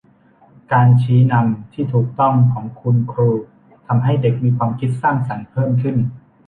[0.71, 3.29] การชี้นำที่ถูกต้องของคุณครู
[3.85, 5.97] ทำให้เด็กมีความคิดสร้างสรรค์เพิ่มขึ้น